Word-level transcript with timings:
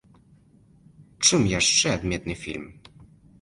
Чым 1.27 1.41
яшчэ 1.59 1.93
адметны 1.97 2.35
фільм? 2.47 2.65